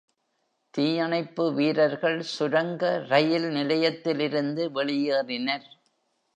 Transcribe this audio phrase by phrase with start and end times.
[0.73, 5.67] தீயணைப்பு வீரர்கள் சுரங்க ரயில் நிலையத்திலிருந்து வெளியேறினர்.